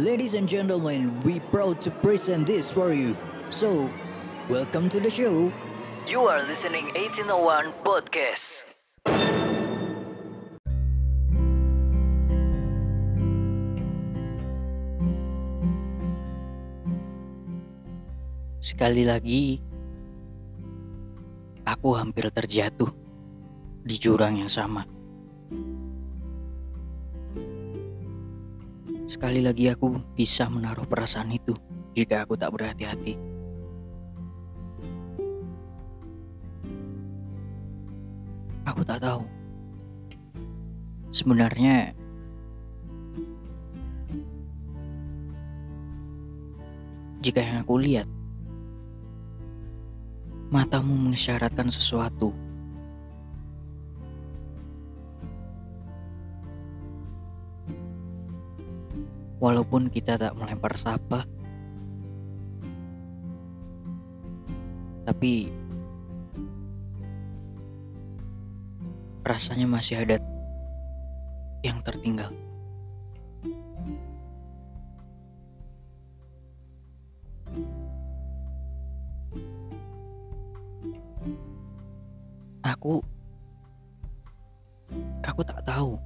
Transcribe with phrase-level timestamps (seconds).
[0.00, 3.12] Ladies and gentlemen, we proud to present this for you.
[3.52, 3.92] So,
[4.48, 5.52] welcome to the show.
[6.08, 8.64] You are listening 1801 Podcast.
[18.64, 19.60] Sekali lagi,
[21.68, 22.88] aku hampir terjatuh
[23.84, 25.01] di jurang yang sama.
[29.12, 31.52] Sekali lagi aku bisa menaruh perasaan itu
[31.92, 33.20] jika aku tak berhati-hati.
[38.64, 39.20] Aku tak tahu.
[41.12, 41.92] Sebenarnya
[47.20, 48.08] jika yang aku lihat
[50.48, 52.32] matamu mengisyaratkan sesuatu
[59.42, 61.26] walaupun kita tak melempar sapa
[65.02, 65.50] tapi
[69.26, 70.18] rasanya masih ada
[71.62, 72.30] yang tertinggal.
[82.62, 82.98] Aku
[85.22, 85.98] aku tak tahu.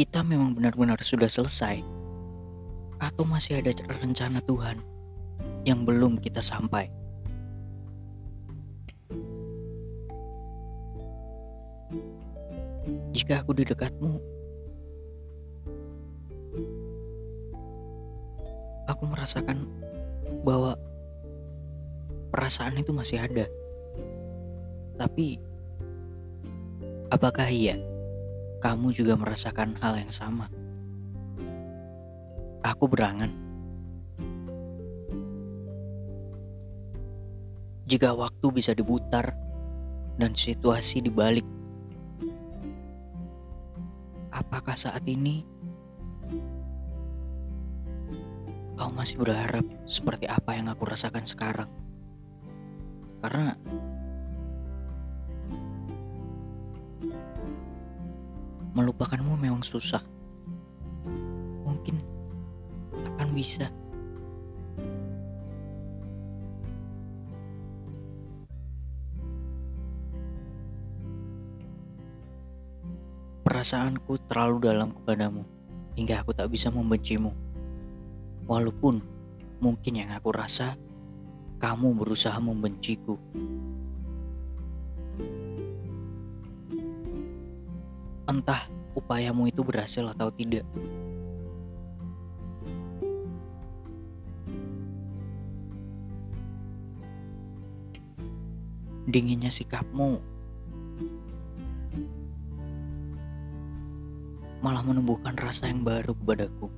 [0.00, 1.84] Kita memang benar-benar sudah selesai
[3.04, 3.68] atau masih ada
[4.00, 4.80] rencana Tuhan
[5.68, 6.88] yang belum kita sampai.
[13.12, 14.16] Jika aku di dekatmu,
[18.88, 19.68] aku merasakan
[20.48, 20.80] bahwa
[22.32, 23.44] perasaan itu masih ada.
[24.96, 25.36] Tapi,
[27.12, 27.89] apakah iya
[28.60, 30.52] kamu juga merasakan hal yang sama?
[32.60, 33.32] Aku berangan.
[37.88, 39.32] Jika waktu bisa diputar
[40.20, 41.42] dan situasi dibalik,
[44.30, 45.42] apakah saat ini
[48.76, 51.72] kau masih berharap seperti apa yang aku rasakan sekarang?
[53.24, 53.56] Karena
[58.74, 60.02] melupakanmu memang susah.
[61.66, 61.98] Mungkin
[62.94, 63.66] akan bisa.
[73.42, 75.42] Perasaanku terlalu dalam kepadamu
[75.98, 77.34] hingga aku tak bisa membencimu.
[78.46, 79.02] Walaupun
[79.58, 80.78] mungkin yang aku rasa
[81.60, 83.18] kamu berusaha membenciku.
[88.30, 90.62] Entah upayamu itu berhasil atau tidak.
[99.10, 100.22] Dinginnya sikapmu
[104.62, 106.70] malah menumbuhkan rasa yang baru kepadaku.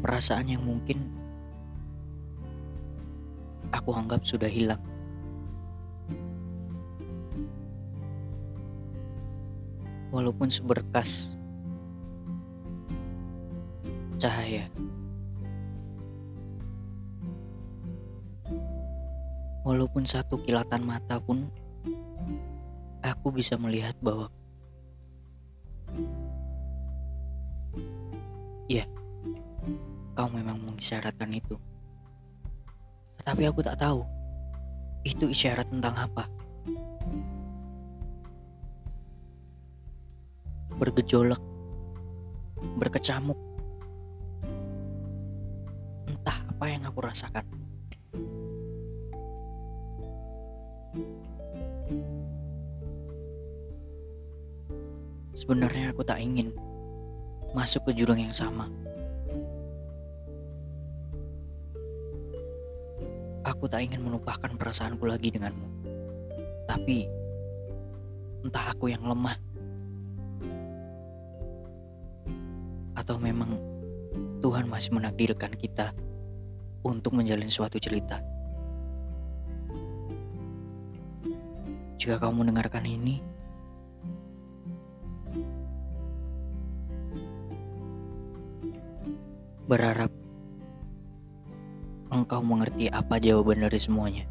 [0.00, 1.12] Perasaan yang mungkin
[3.68, 4.80] aku anggap sudah hilang.
[10.18, 11.38] Walaupun seberkas
[14.18, 14.66] cahaya.
[19.62, 21.46] Walaupun satu kilatan mata pun
[22.98, 24.26] aku bisa melihat bahwa
[28.68, 28.84] Ya,
[30.18, 31.56] kau memang mengisyaratkan itu.
[33.22, 34.02] Tetapi aku tak tahu
[35.08, 36.28] itu isyarat tentang apa.
[40.78, 41.42] Bergejolak,
[42.78, 43.38] berkecamuk.
[46.06, 47.42] Entah apa yang aku rasakan.
[55.38, 56.50] Sebenarnya aku tak ingin
[57.54, 58.70] masuk ke jurang yang sama.
[63.46, 65.66] Aku tak ingin menumpahkan perasaanku lagi denganmu.
[66.68, 67.08] Tapi
[68.44, 69.47] entah aku yang lemah
[73.08, 73.56] atau memang
[74.44, 75.96] Tuhan masih menakdirkan kita
[76.84, 78.20] untuk menjalin suatu cerita.
[81.96, 83.24] Jika kamu mendengarkan ini,
[89.64, 90.12] berharap
[92.12, 94.28] engkau mengerti apa jawaban dari semuanya.